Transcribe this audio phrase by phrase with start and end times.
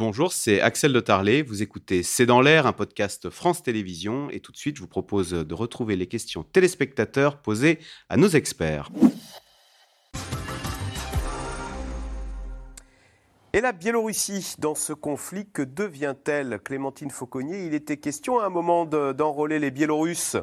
[0.00, 1.42] Bonjour, c'est Axel de Tarlet.
[1.42, 4.30] Vous écoutez C'est dans l'air, un podcast France Télévisions.
[4.30, 8.28] Et tout de suite, je vous propose de retrouver les questions téléspectateurs posées à nos
[8.28, 8.88] experts.
[13.52, 18.50] Et la Biélorussie, dans ce conflit, que devient-elle Clémentine Fauconnier, il était question à un
[18.50, 20.38] moment d'enrôler les Biélorusses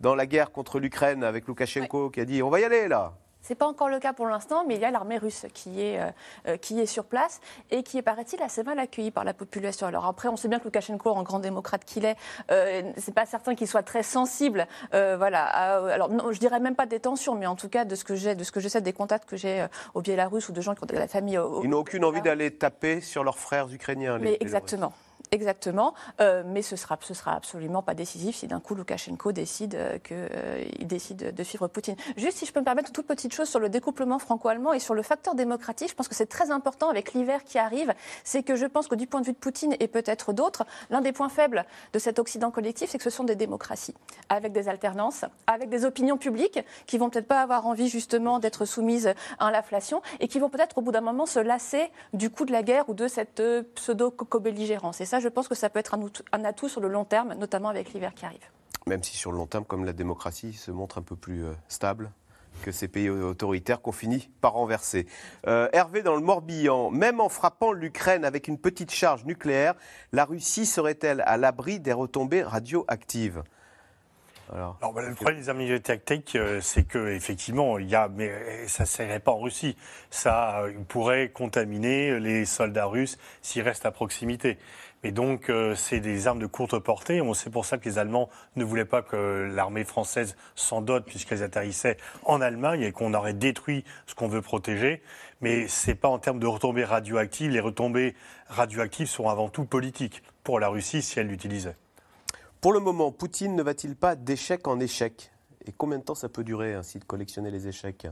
[0.00, 3.16] dans la guerre contre l'Ukraine avec Loukachenko qui a dit on va y aller là.
[3.46, 5.80] Ce n'est pas encore le cas pour l'instant, mais il y a l'armée russe qui
[5.80, 6.10] est, euh,
[6.48, 7.40] euh, qui est sur place
[7.70, 9.86] et qui est, paraît-il, assez mal accueillie par la population.
[9.86, 12.16] Alors après, on sait bien que Loukachenko, en grand démocrate qu'il est,
[12.50, 14.66] euh, c'est pas certain qu'il soit très sensible.
[14.90, 15.44] voilà.
[15.44, 18.16] alors non, je dirais même pas des tensions, mais en tout cas de ce que
[18.16, 20.74] j'ai, de ce que je sais des contacts que j'ai au Biélarus ou de gens
[20.74, 21.38] qui ont de la famille.
[21.62, 24.18] Ils n'ont aucune envie d'aller taper sur leurs frères ukrainiens.
[24.18, 24.92] Les, mais exactement.
[25.32, 29.98] Exactement, euh, mais ce sera, sera absolument pas décisif si d'un coup Loukachenko décide euh,
[30.12, 31.96] euh, décide de suivre Poutine.
[32.16, 34.78] Juste si je peux me permettre une toute petite chose sur le découplement franco-allemand et
[34.78, 38.44] sur le facteur démocratique, je pense que c'est très important avec l'hiver qui arrive, c'est
[38.44, 41.12] que je pense que du point de vue de Poutine et peut-être d'autres, l'un des
[41.12, 43.94] points faibles de cet Occident collectif, c'est que ce sont des démocraties,
[44.28, 48.64] avec des alternances, avec des opinions publiques qui vont peut-être pas avoir envie justement d'être
[48.64, 52.44] soumises à l'inflation et qui vont peut-être au bout d'un moment se lasser du coup
[52.44, 53.42] de la guerre ou de cette
[53.74, 55.02] pseudo-co-belligérance.
[55.15, 55.96] Ça, je pense que ça peut être
[56.32, 58.44] un atout sur le long terme, notamment avec l'hiver qui arrive.
[58.86, 61.52] Même si sur le long terme, comme la démocratie se montre un peu plus euh,
[61.68, 62.12] stable
[62.62, 65.06] que ces pays autoritaires qu'on finit par renverser.
[65.46, 69.74] Euh, Hervé, dans le Morbihan, même en frappant l'Ukraine avec une petite charge nucléaire,
[70.12, 73.42] la Russie serait-elle à l'abri des retombées radioactives?
[74.54, 78.30] Alors, bah, le problème des armes tactiques, euh, c'est que effectivement, il y a, mais
[78.68, 79.76] ça ne serait pas en Russie.
[80.10, 84.58] Ça pourrait contaminer les soldats russes s'ils restent à proximité.
[85.02, 87.20] Et donc, euh, c'est des armes de courte portée.
[87.34, 91.42] C'est pour ça que les Allemands ne voulaient pas que l'armée française s'en dote, puisqu'elles
[91.42, 95.02] atterrissaient en Allemagne et qu'on aurait détruit ce qu'on veut protéger.
[95.40, 97.50] Mais ce n'est pas en termes de retombées radioactives.
[97.50, 98.14] Les retombées
[98.48, 101.76] radioactives sont avant tout politiques pour la Russie si elle l'utilisait.
[102.66, 105.30] Pour le moment, Poutine ne va-t-il pas d'échec en échec?
[105.68, 108.08] Et combien de temps ça peut durer ainsi de collectionner les échecs?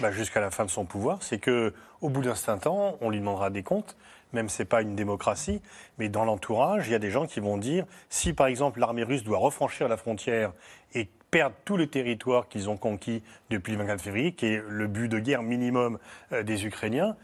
[0.00, 1.22] Bah, Jusqu'à la fin de son pouvoir.
[1.22, 3.98] C'est que au bout d'un certain temps, on lui demandera des comptes
[4.32, 5.62] même si ce n'est pas une démocratie,
[5.98, 9.02] mais dans l'entourage, il y a des gens qui vont dire, si par exemple l'armée
[9.02, 10.52] russe doit refranchir la frontière
[10.94, 14.86] et perdre tous les territoires qu'ils ont conquis depuis le 24 février, qui est le
[14.86, 15.98] but de guerre minimum
[16.32, 17.16] euh, des Ukrainiens,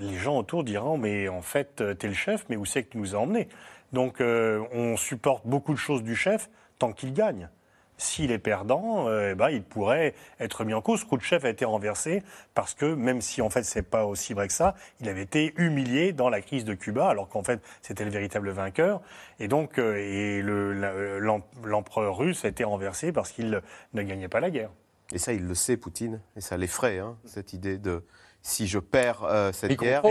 [0.00, 2.82] les gens autour diront, mais en fait, euh, tu es le chef, mais où c'est
[2.84, 3.48] que tu nous as emmenés?
[3.92, 7.48] Donc on supporte beaucoup de choses du chef tant qu'il gagne.
[7.96, 11.04] S'il est perdant, euh, eh ben, il pourrait être mis en cause.
[11.04, 14.52] Khrouchtchev a été renversé parce que, même si en fait c'est pas aussi vrai que
[14.52, 18.10] ça, il avait été humilié dans la crise de Cuba, alors qu'en fait c'était le
[18.10, 19.00] véritable vainqueur.
[19.38, 21.20] Et donc, euh,
[21.62, 24.70] l'empereur russe a été renversé parce qu'il ne gagnait pas la guerre.
[25.12, 28.04] Et ça, il le sait, Poutine, et ça l'effraie, hein, cette idée de
[28.46, 30.02] si je perds euh, cette guerre,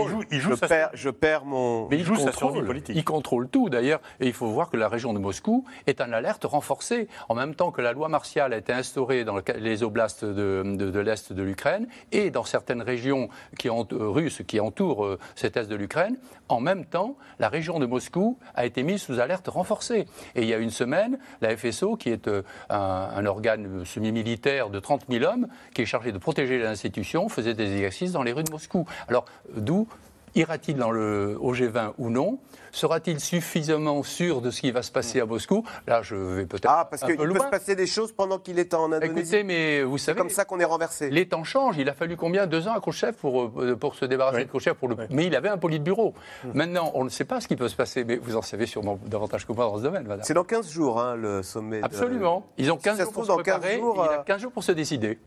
[0.92, 1.88] je, perds, mon.
[1.88, 2.96] Mais il, joue sa survie politique.
[2.96, 6.12] Il contrôle tout d'ailleurs, et il faut voir que la région de Moscou est en
[6.12, 7.06] alerte renforcée.
[7.28, 11.32] En même temps que la loi martiale a été instaurée dans les oblasts de, l'est
[11.32, 15.66] de l'Ukraine et dans certaines régions qui ont, euh, russes qui entourent euh, cet est
[15.66, 16.16] de l'Ukraine,
[16.48, 20.06] en même temps, la région de Moscou a été mise sous alerte renforcée.
[20.34, 24.80] Et il y a une semaine, la FSO, qui est un, un organe semi-militaire de
[24.80, 28.32] 30 000 hommes, qui est chargé de protéger les institutions, faisait des exercices dans les
[28.32, 28.86] rues de Moscou.
[29.08, 29.24] Alors,
[29.54, 29.86] d'où
[30.34, 32.38] ira-t-il dans le, au G20 ou non?
[32.72, 35.64] Sera-t-il suffisamment sûr de ce qui va se passer à Moscou?
[35.86, 36.66] Là, je vais peut-être.
[36.68, 39.20] Ah, parce qu'il peut se passer des choses pendant qu'il est en Indonésie.
[39.20, 40.16] Écoutez, mais vous savez.
[40.16, 41.10] C'est comme ça qu'on est renversé.
[41.10, 41.76] Les temps changent.
[41.78, 42.46] Il a fallu combien?
[42.46, 44.96] Deux ans à Khrouchtchev pour, euh, pour se débarrasser de Khrouchtchev pour le...
[45.10, 46.14] Mais il avait un bureau.
[46.44, 46.50] Hum.
[46.54, 48.98] Maintenant, on ne sait pas ce qui peut se passer, mais vous en savez sûrement
[49.06, 50.24] davantage que moi dans ce domaine, madame.
[50.24, 51.80] C'est dans 15 jours, hein, le sommet.
[51.82, 52.46] Absolument.
[52.58, 53.80] Ils ont 15 jours pour se préparer.
[53.80, 55.18] il a 15 euh, jours pour se décider.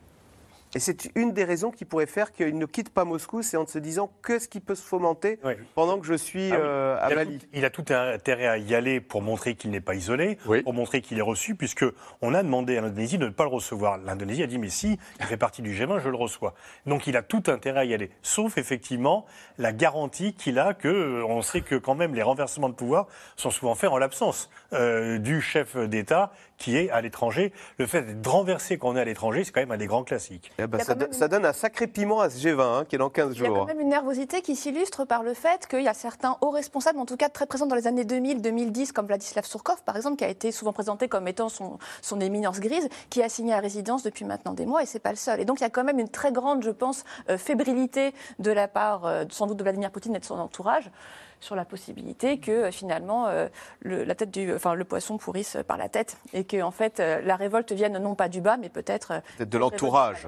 [0.77, 3.65] Et c'est une des raisons qui pourrait faire qu'il ne quitte pas Moscou, c'est en
[3.65, 5.39] se disant qu'est-ce qui peut se fomenter
[5.73, 7.39] pendant que je suis ah euh, à Mali.
[7.51, 11.01] il a tout intérêt à y aller pour montrer qu'il n'est pas isolé, pour montrer
[11.01, 11.83] qu'il est reçu, puisque
[12.21, 13.97] on a demandé à l'Indonésie de ne pas le recevoir.
[13.97, 16.53] L'Indonésie a dit mais si, il fait partie du G20, je le reçois.
[16.85, 19.25] Donc il a tout intérêt à y aller, sauf effectivement
[19.57, 23.07] la garantie qu'il a que euh, on sait que quand même les renversements de pouvoir
[23.35, 27.51] sont souvent faits en l'absence euh, du chef d'État qui est à l'étranger.
[27.77, 30.03] Le fait d'être renversé quand on est à l'étranger, c'est quand même un des grands
[30.03, 30.51] classiques.
[30.67, 33.35] Eh ben, ça, donne un sacré piment à ce G20 hein, qui est dans 15
[33.35, 33.47] jours.
[33.47, 35.93] Il y a quand même une nervosité qui s'illustre par le fait qu'il y a
[35.93, 39.81] certains hauts responsables, en tout cas très présents dans les années 2000-2010, comme Vladislav Surkov,
[39.83, 43.29] par exemple, qui a été souvent présenté comme étant son, son éminence grise, qui a
[43.29, 45.39] signé à résidence depuis maintenant des mois, et c'est pas le seul.
[45.39, 48.51] Et donc il y a quand même une très grande, je pense, euh, fébrilité de
[48.51, 50.91] la part, euh, sans doute, de Vladimir Poutine et de son entourage
[51.39, 53.47] sur la possibilité que euh, finalement euh,
[53.81, 56.99] le, la tête du, enfin, le poisson pourrisse par la tête et que en fait
[56.99, 60.27] euh, la révolte vienne non pas du bas mais peut-être de l'entourage.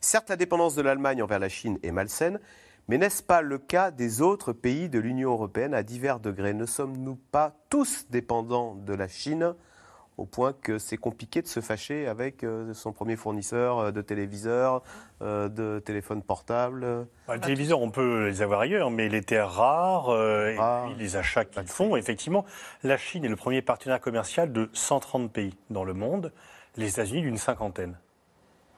[0.00, 2.38] Certes, la dépendance de l'Allemagne envers la Chine est malsaine,
[2.88, 5.74] Mais n'est-ce pas le cas des autres pays de l'Union européenne?
[5.74, 9.54] À divers degrés Ne sommes-nous pas tous dépendants de la Chine?
[10.18, 14.00] Au point que c'est compliqué de se fâcher avec euh, son premier fournisseur euh, de
[14.00, 14.82] téléviseurs,
[15.22, 17.06] euh, de téléphones portables.
[17.28, 21.16] Bah, le téléviseur, on peut les avoir ailleurs, mais les terres rares et puis les
[21.16, 22.44] achats qu'ils font, effectivement,
[22.82, 26.32] la Chine est le premier partenaire commercial de 130 pays dans le monde,
[26.76, 27.98] les États-Unis d'une cinquantaine.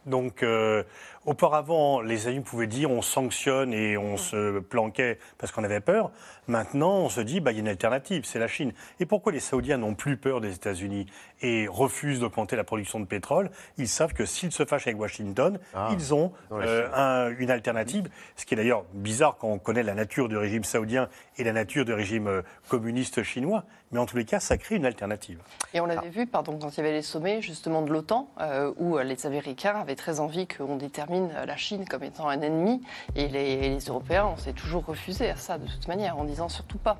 [0.08, 0.82] Donc, euh,
[1.26, 6.10] auparavant, les États-Unis pouvaient dire on sanctionne et on se planquait parce qu'on avait peur.
[6.46, 8.72] Maintenant, on se dit bah, il y a une alternative, c'est la Chine.
[9.00, 11.06] Et pourquoi les Saoudiens n'ont plus peur des États-Unis
[11.42, 13.50] et refusent d'augmenter la production de pétrole?
[13.76, 18.08] Ils savent que s'ils se fâchent avec Washington, Ah, ils ont euh, un- une alternative.
[18.36, 21.52] Ce qui est d'ailleurs bizarre quand on connaît la nature du régime saoudien et la
[21.52, 23.64] nature du régime euh, communiste chinois.
[23.90, 25.38] Mais en tous les cas, ça crée une alternative.
[25.72, 28.70] Et on l'avait vu, pardon, quand il y avait les sommets justement de l'OTAN, euh,
[28.76, 32.80] où les Américains avaient très envie qu'on détermine la Chine comme étant un ennemi,
[33.14, 36.78] et les, Européens, on s'est toujours refusé à ça de toute manière, en disant surtout
[36.78, 36.96] pas.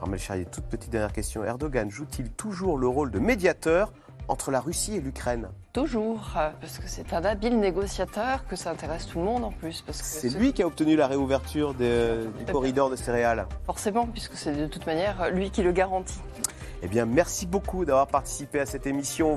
[0.00, 1.44] Armel Charrier, toute petite dernière question.
[1.44, 3.92] Erdogan joue-t-il toujours le rôle de médiateur
[4.28, 5.48] entre la Russie et l'Ukraine?
[5.72, 6.30] Toujours,
[6.60, 9.82] parce que c'est un habile négociateur, que ça intéresse tout le monde en plus.
[9.82, 13.46] parce que C'est lui qui a obtenu la réouverture des- du corridor de céréales.
[13.66, 16.20] Forcément, puisque c'est de toute manière lui qui le garantit.
[16.82, 19.36] Eh bien, merci beaucoup d'avoir participé à cette émission.